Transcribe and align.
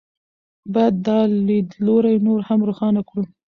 باید 0.73 0.95
دا 1.07 1.19
لیدلوری 1.47 2.15
نور 2.25 2.39
هم 2.47 2.59
روښانه 2.67 3.01
کړو. 3.09 3.23